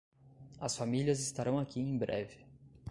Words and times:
As 0.59 0.75
famílias 0.75 1.19
estarão 1.19 1.59
aqui 1.59 1.79
em 1.79 1.95
breve. 1.95 2.43